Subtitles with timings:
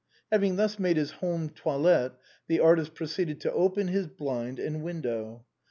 [0.31, 2.13] Having thus made his home toilette,
[2.47, 5.45] the artist proceeded to open his blind and window.